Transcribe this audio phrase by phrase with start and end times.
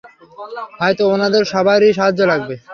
[0.79, 2.55] হয়তো ওনাদের সবারই সাহায্য লাগবে।